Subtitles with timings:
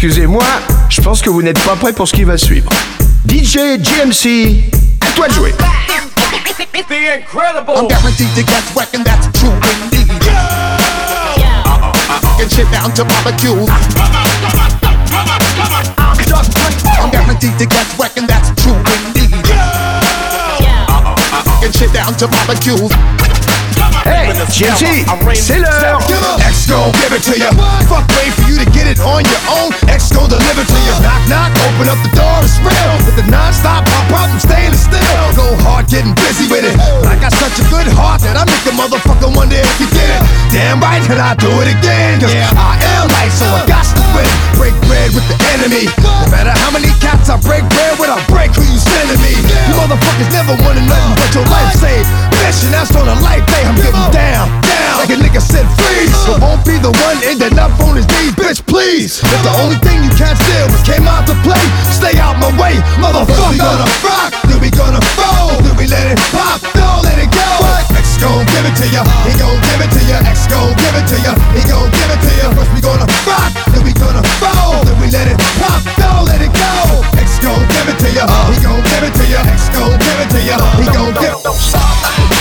[0.00, 0.44] Excusez-moi,
[0.88, 2.70] je pense que vous n'êtes pas prêt pour ce qui va suivre.
[3.28, 4.62] DJ GMC,
[5.00, 5.52] à toi de jouer.
[5.58, 6.08] I'm
[7.88, 9.50] guaranteed to get wet and that's true
[9.82, 10.06] indeed.
[12.38, 13.68] Get shit down to barbecues.
[17.00, 19.34] I'm guaranteed to get wet and that's true indeed.
[21.60, 22.92] Get shit down to barbecues.
[24.46, 25.98] JMC, c'est l'heure.
[26.46, 27.50] X gon' give it to you.
[27.90, 29.74] Fuck wait for you to get it on your own.
[29.88, 30.94] X gon' deliver to you.
[31.02, 32.94] Knock knock, open up the door, it's real.
[33.04, 35.26] With the non-stop pop out, I'm staying still.
[35.34, 36.78] Go hard, getting busy with it.
[37.06, 40.06] I got such a good heart that I make a motherfucker wonder if you did
[40.06, 40.22] it.
[40.54, 42.20] Damn right, can I do it again.
[42.20, 44.28] Cause I am life, so I got win.
[44.56, 45.86] Break bread with the enemy.
[46.00, 49.34] No matter how many cats I break bread with, I break who you sending me.
[49.68, 52.08] You motherfuckers never wanted nothing but your life saved.
[52.38, 53.62] Bitch, and that's on a life day.
[53.66, 54.94] I'm getting down, down.
[54.98, 56.14] Like a nigga said, freeze.
[56.26, 59.22] So won't be the one ending up on his knees, bitch, please.
[59.22, 61.62] If the only thing you can't steal was came out to play,
[61.94, 63.54] stay out my way, motherfucker.
[63.54, 67.30] We gonna rock, then we gonna fold, then we let it pop, don't let it
[67.30, 67.46] go.
[67.94, 70.18] X gon' give it to ya, he gon' give it to ya.
[70.26, 72.46] X gon' give it to ya, he gon' give it to ya.
[72.56, 73.50] First we gonna rock,
[73.98, 77.02] gonna fold, then we let it pop, don't let it go.
[77.18, 79.40] X gon' give it to ya, he gon' give it to ya.
[79.50, 81.42] X gon' give it to ya, he gon' give it.
[81.58, 82.37] Check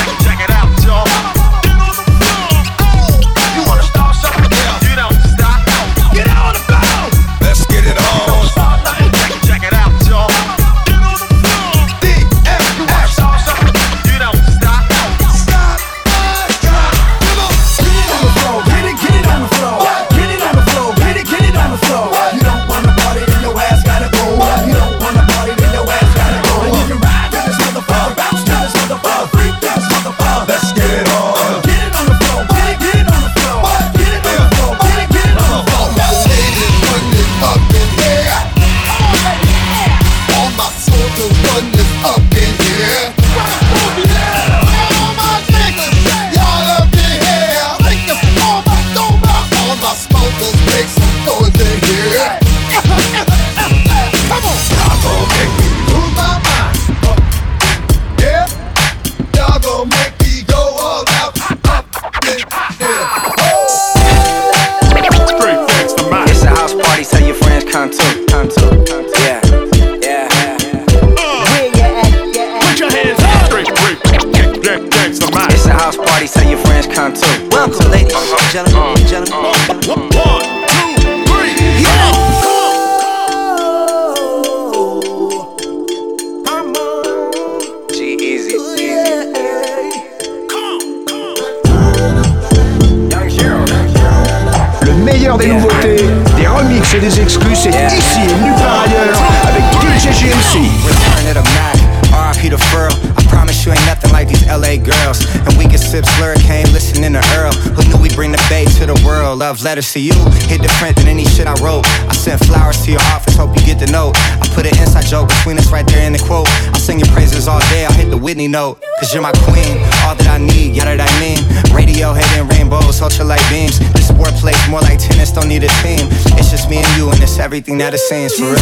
[96.97, 100.59] remixes des exclus, c'est ici et nulle part ailleurs avec DJ JMC.
[100.85, 101.77] Return the Mac,
[102.11, 102.89] RIP the.
[103.17, 105.23] I promise you ain't nothing like these LA girls.
[105.45, 107.54] And we can sip slurricane, listening to Earl.
[107.76, 109.40] Who knew we bring the bay to the world?
[109.40, 110.14] Love letters to you,
[110.48, 111.86] hit different than any shit I wrote.
[112.10, 114.18] I sent flowers to your office, hope you get the note.
[114.18, 116.48] I put an inside joke between us right there in the quote.
[116.73, 118.82] I'll sing your praises all day, I'll hit the Whitney note.
[119.00, 121.39] Cause you're my queen, all that I need, yeah that I mean.
[121.76, 123.80] Radio hitting rainbows, ultralight beams.
[123.94, 126.08] This sport plays more like tennis, don't need a team.
[126.38, 128.57] It's just me and you, and it's everything that it seems for real.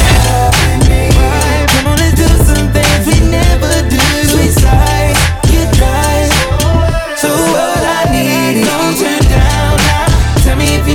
[1.72, 4.05] Come on, let's do some things we never do.
[7.26, 10.44] So what I need, don't turn down now.
[10.44, 10.95] Tell me if you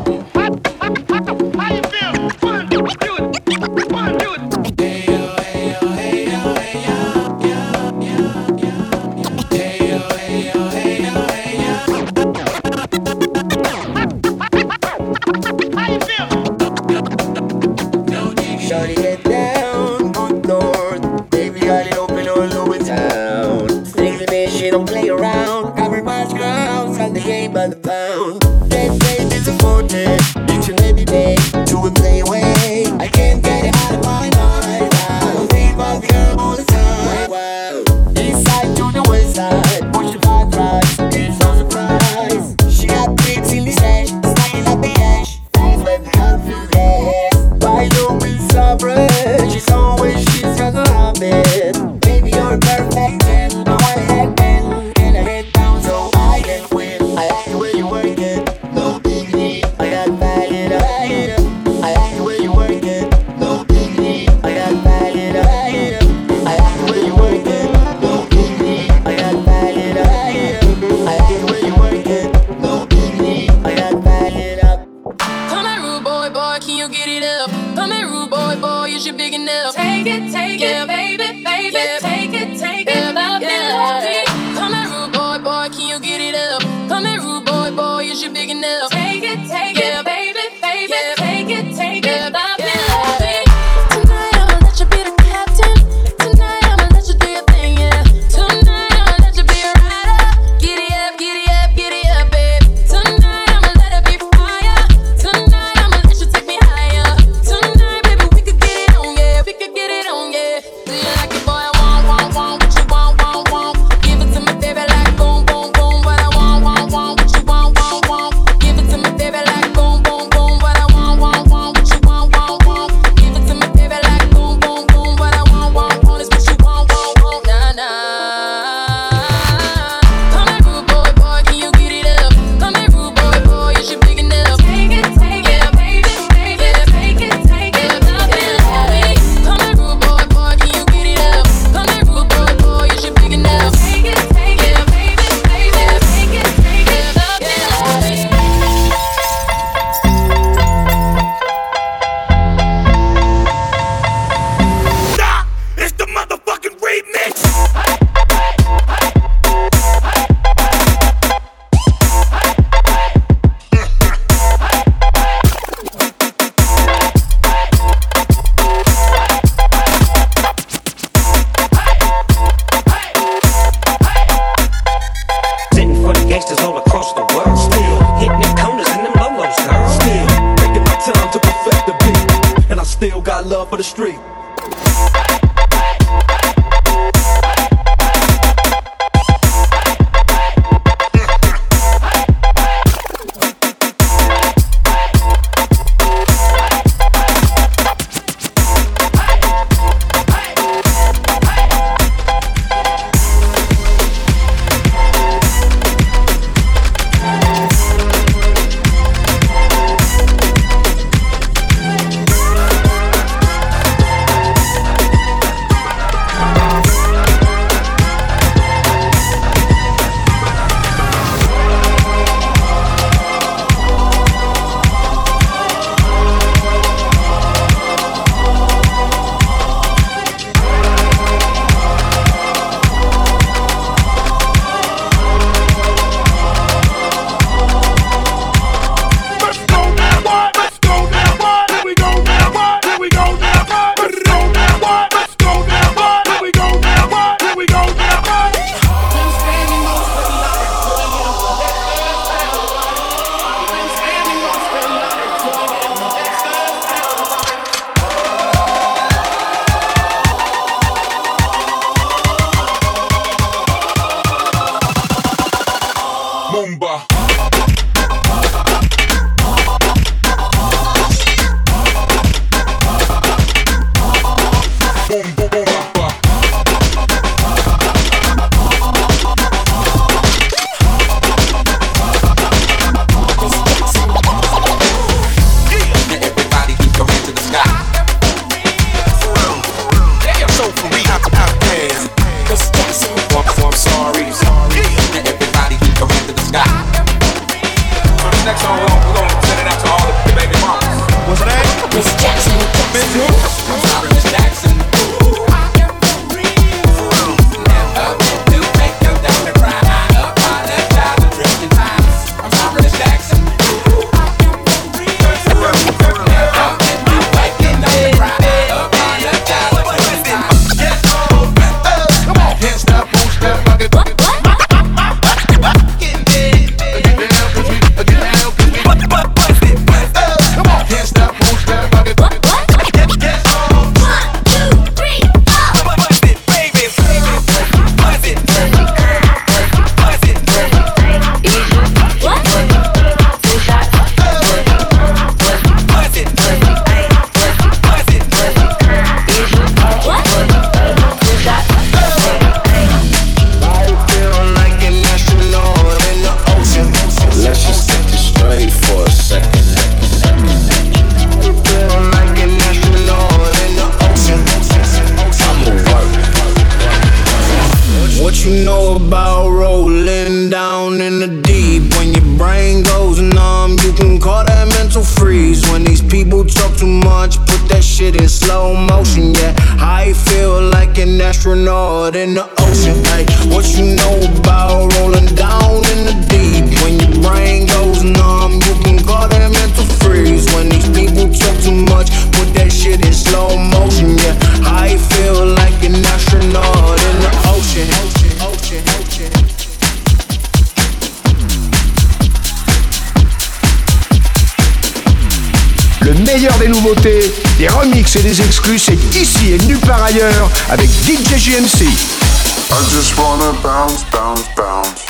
[408.11, 411.85] remixes des exclus, c'est ici et nulle part ailleurs avec DJ JMC.
[411.85, 415.05] I just wanna bounce, bounce, bounce.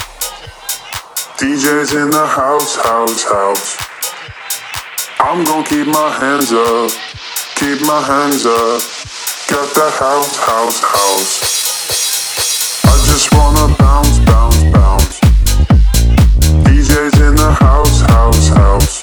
[1.38, 3.78] DJ's in the house, house, house.
[5.20, 6.92] I'm gonna keep my hands up,
[7.56, 8.82] keep my hands up.
[9.48, 11.42] Got that house, house, house.
[12.86, 15.20] I just wanna bounce, bounce, bounce.
[16.66, 19.01] DJ's in the house, house, house.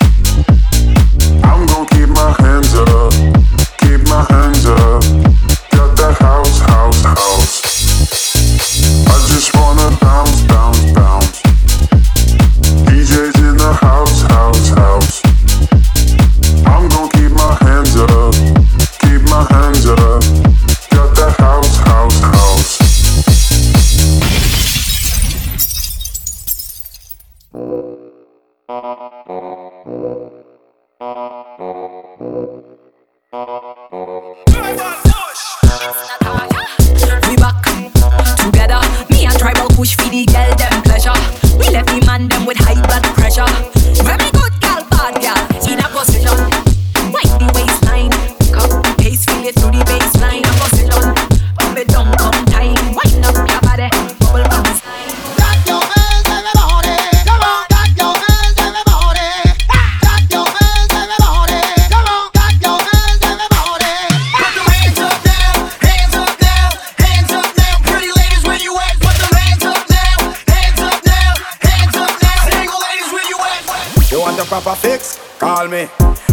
[74.61, 75.19] Proper fix?
[75.39, 75.87] Call me.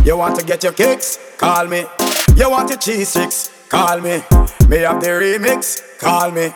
[0.03, 1.20] You want to get your kicks?
[1.38, 1.86] Call me.
[2.36, 3.51] You want your cheese sticks?
[3.70, 4.24] Call me.
[4.67, 6.00] Me have the remix?
[6.00, 6.50] Call me.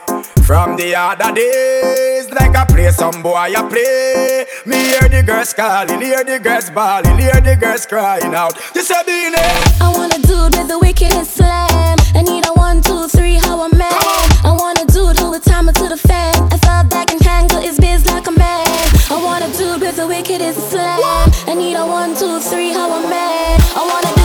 [0.46, 4.46] From the other days, like I play some boy I play.
[4.66, 8.54] Me hear the girls calling, hear the girls bawling, hear the girls crying out.
[8.74, 11.98] You say being I wanna do it with the wickedest slam.
[12.16, 13.94] I need a one, two, three, how a man.
[14.44, 16.39] I wanna do it, hold the timer to the fan.
[20.24, 21.00] Do it with slam.
[21.48, 23.60] I need a one, two, three, how a man.
[23.76, 24.19] I wanna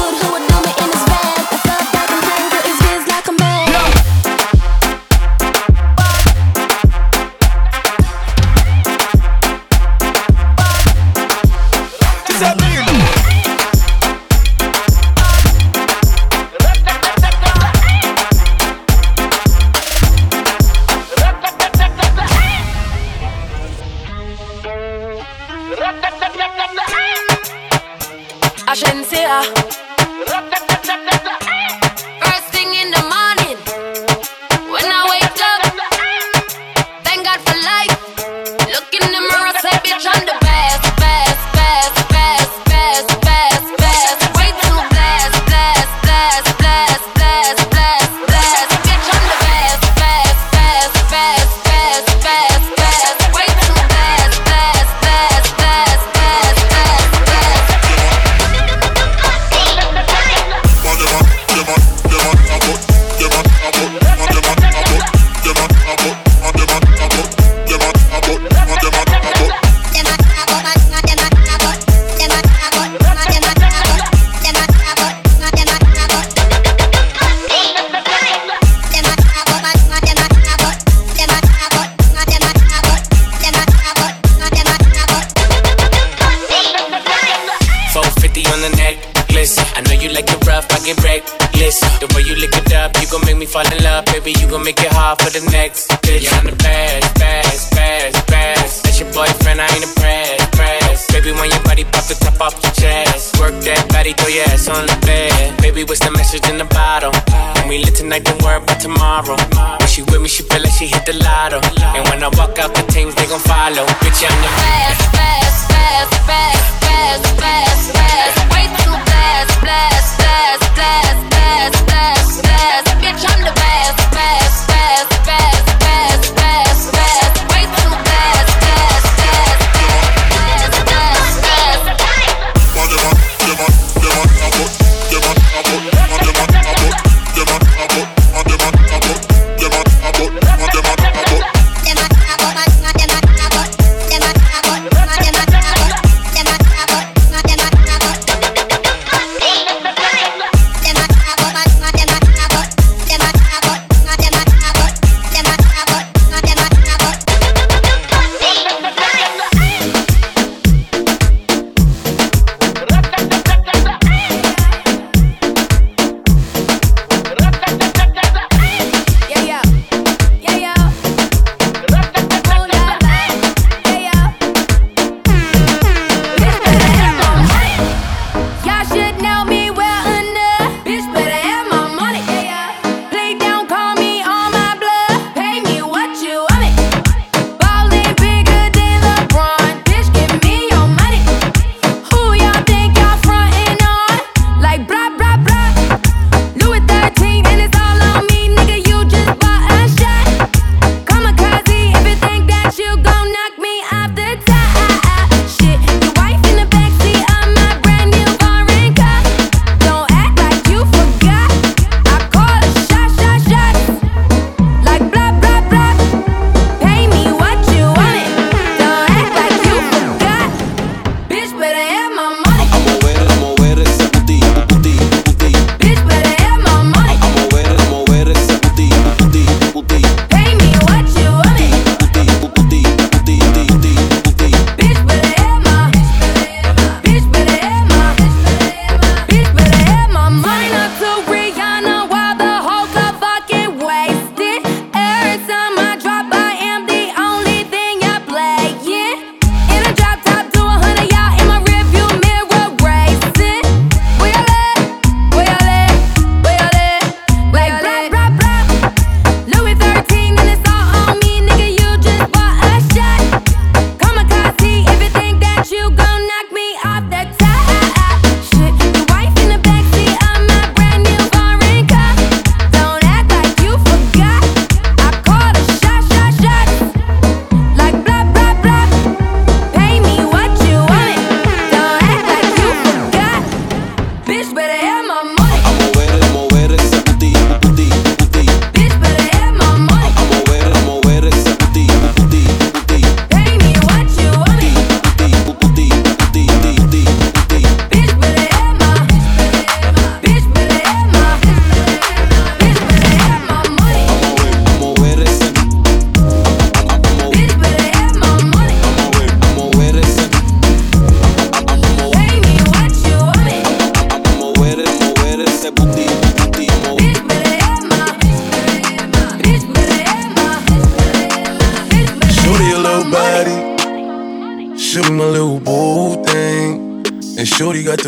[94.25, 94.41] baby.
[94.41, 96.25] You gon' make it hard for the next bitch.
[96.25, 98.85] Yeah, I'm the best, best, best, best.
[98.85, 101.13] That's your boyfriend, I ain't impressed, impressed.
[101.13, 104.45] Baby, when your body pop the top off your chest, work that body, throw your
[104.49, 105.61] ass on the bed.
[105.61, 107.13] Baby, what's the message in the bottle?
[107.61, 109.37] When we lit tonight, don't worry about tomorrow.
[109.79, 111.61] When she with me, she feel like she hit the lotto.
[111.95, 113.85] And when I walk out, the teams they gon' follow.
[114.01, 115.24] Bitch, I'm the Blast, blast,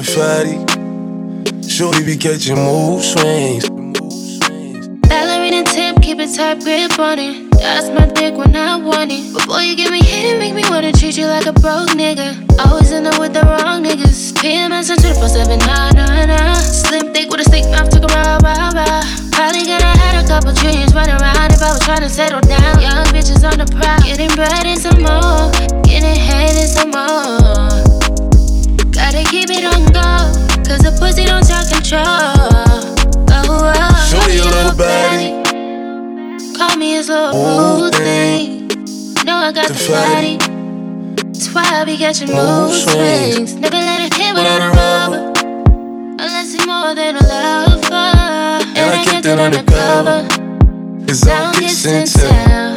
[0.07, 0.55] Shorty.
[1.67, 3.69] Shorty be catching mood swings.
[5.11, 7.51] Ballerina tip, keep a tight grip on it.
[7.51, 9.35] That's my dick when I want it.
[9.35, 12.39] Before you give me hit, make me wanna treat you like a broke nigga.
[12.65, 14.33] Always end up with the wrong niggas.
[14.39, 16.55] PMS and 24 7, nah, nah, nah.
[16.55, 19.03] Slim thick with a stick mouth, took a rah, rah, rah.
[19.33, 22.81] Probably gonna had a couple dreams running around if I was trying to settle down.
[22.81, 25.51] Young bitches on the prowl, getting bread and some more.
[25.83, 27.86] Getting head and some more.
[29.07, 30.03] Gotta keep it on go,
[30.67, 32.03] cause the pussy don't talk control.
[33.31, 35.31] Oh, oh, Shorty a little body.
[36.59, 38.67] Call me his little thing.
[39.25, 40.39] Know I got The the fatty.
[41.23, 43.55] That's why I be catching mood swings.
[43.55, 45.33] Never let it hit without a rubber.
[46.19, 47.95] Unless it's more than a lover.
[48.75, 50.27] And I kept it undercover.
[51.07, 52.75] Cause I'm kissing tell.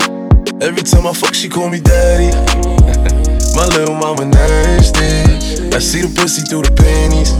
[0.61, 3.18] Every time I fuck, she call me daddy.
[3.59, 5.75] My little mama nasty.
[5.75, 7.35] I see the pussy through the panties.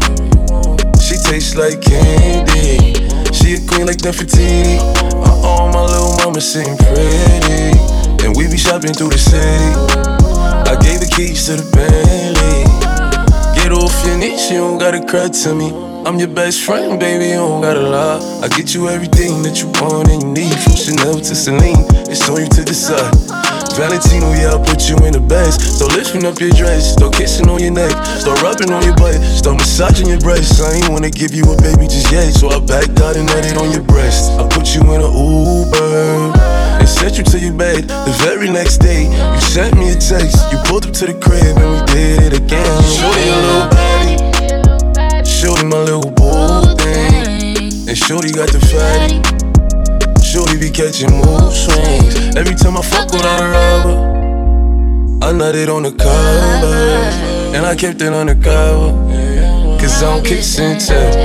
[0.99, 2.91] She tastes like candy.
[3.31, 4.83] She a queen like Nefertiti.
[5.15, 7.79] Uh oh, my little mama sitting pretty.
[8.19, 9.71] And we be shopping through the city.
[10.67, 12.67] I gave the keys to the Bentley.
[13.55, 15.71] Get off your knees, you don't gotta cry to me.
[16.03, 18.19] I'm your best friend, baby, you don't gotta lie.
[18.43, 20.59] I get you everything that you want and you need.
[20.67, 23.38] From Chanel to Celine, it's on you to decide.
[23.75, 25.61] Valentino, yeah, I'll put you in the best.
[25.61, 29.15] Start lifting up your dress, start kissing on your neck, start rubbing on your butt,
[29.21, 30.59] start massaging your breasts.
[30.61, 33.57] I ain't wanna give you a baby just yet, so I backed out and had
[33.57, 34.31] on your breast.
[34.39, 36.33] I put you in an Uber
[36.79, 37.87] and sent you to your bed.
[37.87, 40.51] The very next day, you sent me a text.
[40.51, 42.83] You pulled up to the crib and we did it again.
[42.83, 44.19] Shorty a little baddie,
[45.25, 49.48] Shorty my little boo thing, and Shorty got the fatty.
[50.29, 52.35] Shorty be catching mood swings.
[52.37, 53.97] Every time I fuck without a rubber,
[55.25, 57.15] I nutted on the covers,
[57.55, 58.91] and I kept it undercover.
[59.81, 61.15] Cause I'm kissing tell.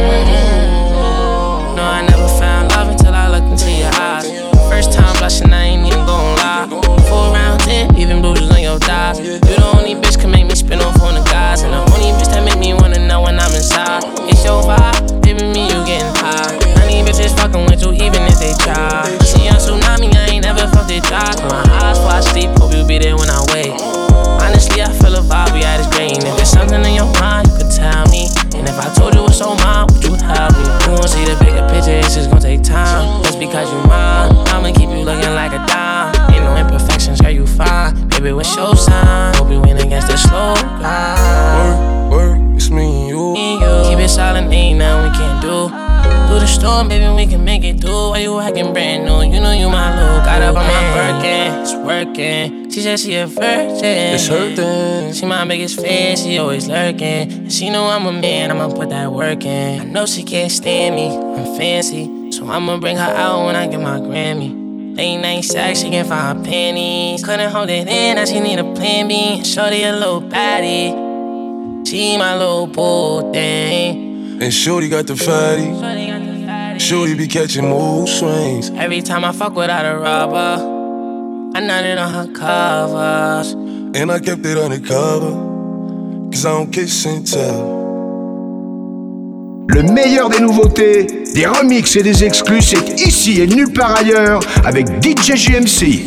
[1.77, 4.25] No, I never found love until I looked into your eyes.
[4.71, 6.67] First time blushing, I ain't even gon' lie.
[7.07, 9.21] Four rounds in, even bruises on your thighs.
[9.21, 12.11] You the only bitch can make me spin off on the guys, and the only
[12.17, 14.03] bitch that make me wanna know when I'm inside.
[14.31, 15.14] It's your vibe,
[18.35, 19.07] if they try.
[19.23, 21.31] See on tsunami, I ain't never felt it dry.
[21.47, 23.79] My eyes while I sleep, hope you be there when I wake.
[24.43, 26.19] Honestly, I feel a vibe, we at is great.
[26.19, 28.27] And if there's something in your mind, you could tell me.
[28.59, 30.67] And if I told you it's on mine, would you help me?
[30.85, 33.23] You won't see the bigger picture, it's just gonna take time.
[33.23, 36.13] Just because you mine, I'ma keep you looking like a dime.
[36.35, 37.95] Ain't no imperfections, girl, you fine.
[38.09, 38.74] Baby, what's your
[46.75, 48.11] Storm, baby, we can make it through.
[48.11, 49.23] Why you acting brand new?
[49.23, 50.25] You know you my little.
[50.25, 52.69] Got up on my Birkin, it's working.
[52.69, 54.15] She said she a virgin.
[54.15, 55.13] It's her thing.
[55.13, 57.31] She my biggest fan, she always lurking.
[57.31, 59.83] And she know I'm a man, I'ma put that work in.
[59.83, 62.33] I know she can't stand me, I'm fancy.
[62.33, 64.97] So I'ma bring her out when I get my Grammy.
[64.97, 67.25] Late night sex, she can find her panties.
[67.25, 69.45] Couldn't hold it in, now she need a plan B.
[69.45, 71.87] Shorty a little baddie.
[71.87, 74.43] She my little boo thing.
[74.43, 76.03] And Shorty got the fatty.
[76.79, 78.71] Shorty be catching mood swings.
[78.71, 80.61] Every time I fuck without a rubber,
[81.57, 83.53] I nutted on her covers.
[83.95, 85.33] And I kept it undercover.
[86.33, 87.83] Cause I don't kiss and tell.
[89.69, 94.41] Le meilleur des nouveautés, des remixes et des exclus, c'est ici et nulle part ailleurs
[94.65, 96.05] avec DJ JMC.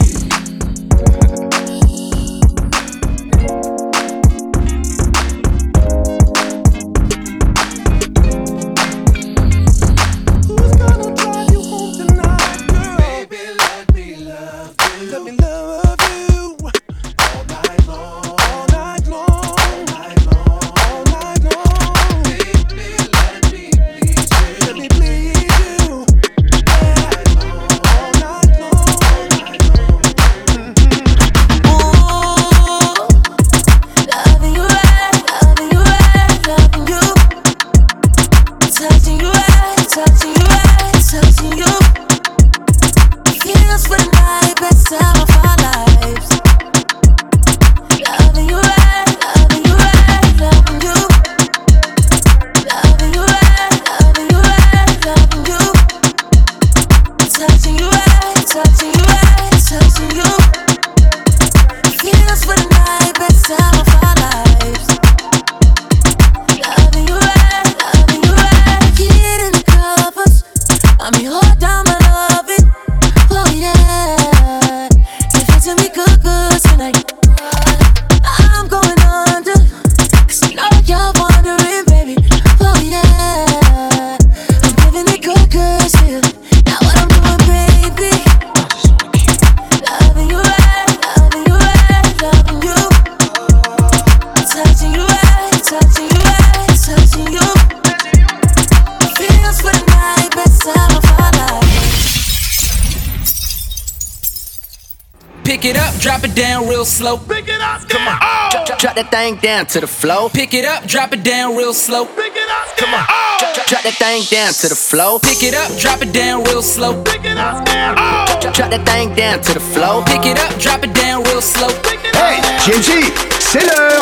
[109.27, 110.29] thing down to the flow.
[110.29, 112.05] Pick it up, drop it down real slow.
[112.05, 113.05] Pick it up, come on.
[113.09, 113.63] Oh.
[113.67, 115.19] Drop, that thing down to the flow.
[115.19, 117.03] Pick it up, drop it down real slow.
[117.03, 117.95] Pick it up, down.
[117.97, 118.39] Oh.
[118.39, 120.03] Drop, that thing down to the flow.
[120.05, 121.67] Pick it up, drop it down real slow.
[121.83, 123.11] Pick it hey, JG,
[123.41, 123.99] c'est l'heure.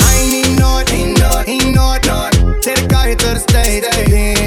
[0.00, 2.32] I ain't not, ain't not, ain't not, not.
[2.62, 4.39] to the तरसते हैं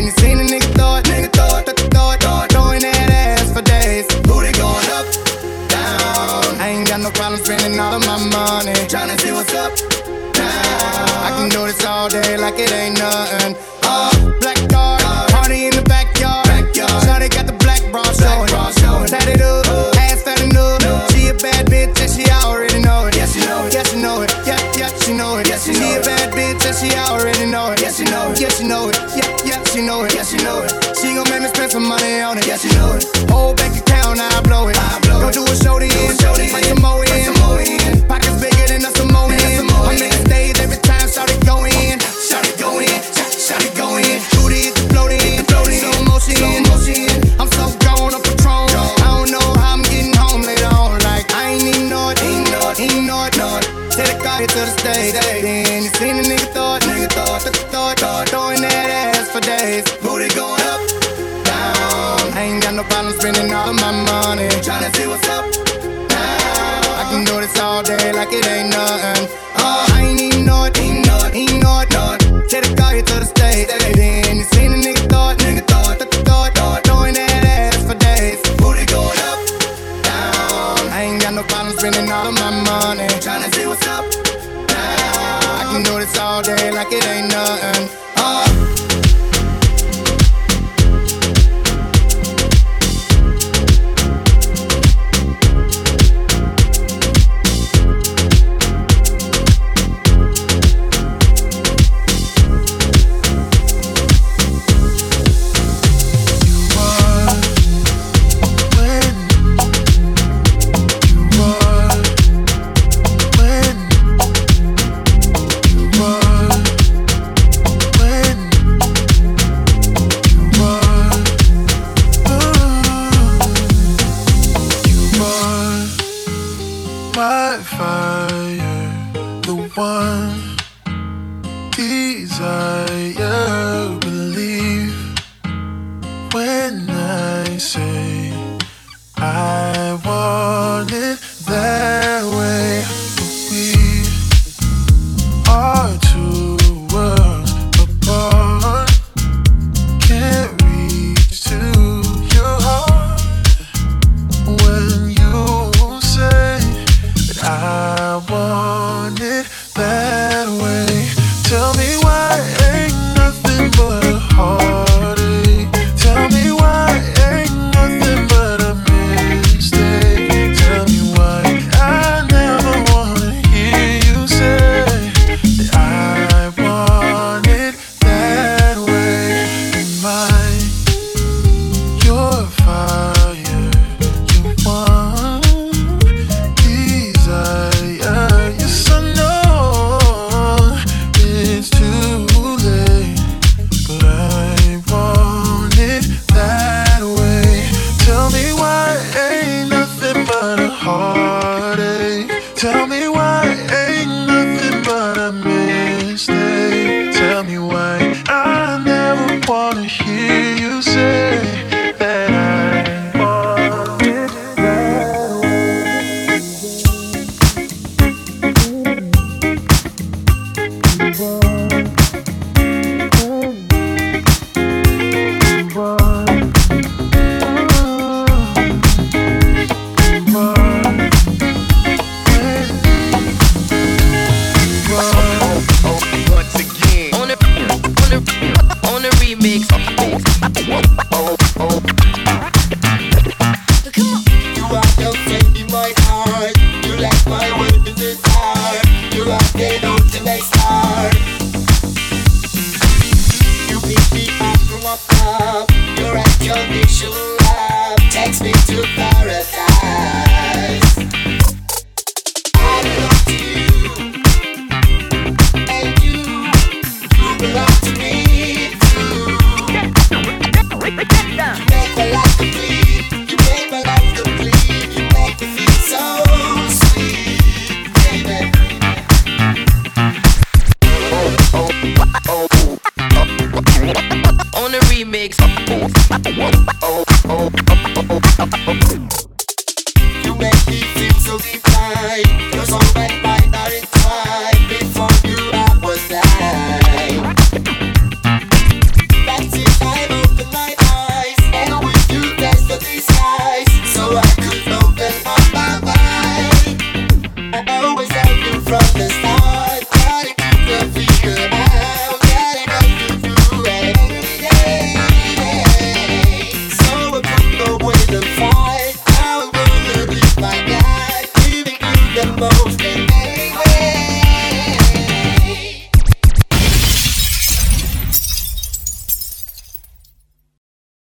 [158.30, 159.33] wanted.